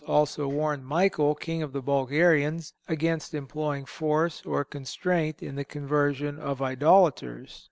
[0.07, 6.39] also warned Michael, king of the Bulgarians, against employing force or constraint in the conversion
[6.39, 7.59] of idolaters.